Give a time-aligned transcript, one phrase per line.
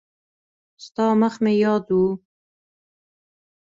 [0.85, 1.99] ستا مخ مې یاد و.